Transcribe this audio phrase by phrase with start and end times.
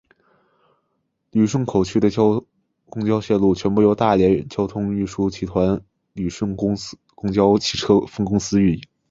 [1.29, 2.09] 旅顺口区的
[2.89, 5.79] 公交线路全部由大连交通运输集团
[6.13, 6.75] 旅顺公
[7.31, 8.81] 交汽车分公司运营。